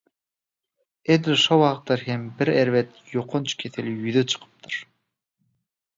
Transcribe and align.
Edil 1.15 1.37
şo 1.43 1.55
wagtlar 1.65 2.01
hem 2.09 2.23
bir 2.39 2.51
erbet 2.63 2.97
ýokanç 3.15 3.57
kesel 3.65 3.93
ýüze 3.93 4.25
çykypdyr 4.33 4.83